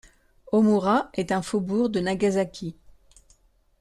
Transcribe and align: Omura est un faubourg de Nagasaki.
Omura 0.51 1.11
est 1.13 1.31
un 1.31 1.43
faubourg 1.43 1.91
de 1.91 1.99
Nagasaki. 1.99 2.75